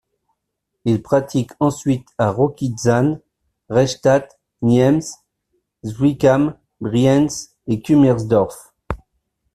[0.83, 3.19] Il pratique ensuite à Rokitzan,
[3.69, 5.05] Reichstadt, Niems,
[5.85, 7.27] Zwickam, Briens
[7.67, 8.73] et Kummersdorf.